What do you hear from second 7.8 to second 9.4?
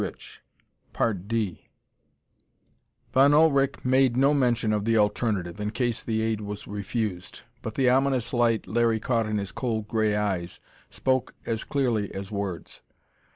ominous light Larry caught in